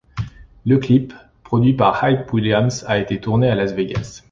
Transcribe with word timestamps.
Le 0.65 0.79
clip, 0.79 1.13
produit 1.43 1.75
par 1.75 1.99
Hype 2.03 2.33
Williams, 2.33 2.83
a 2.87 2.97
été 2.97 3.21
tourné 3.21 3.51
à 3.51 3.53
Las 3.53 3.73
Vegas. 3.73 4.19